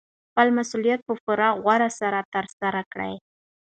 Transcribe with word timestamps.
خپل 0.29 0.47
مسوولیت 0.57 0.99
په 1.07 1.13
پوره 1.23 1.49
غور 1.63 1.81
سره 1.99 2.19
ترسره 2.33 2.81
کړئ. 2.91 3.13